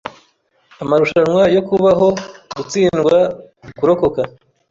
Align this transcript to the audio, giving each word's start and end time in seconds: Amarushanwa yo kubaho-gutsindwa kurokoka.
Amarushanwa 0.83 1.41
yo 1.55 1.61
kubaho-gutsindwa 1.67 3.15
kurokoka. 3.77 4.21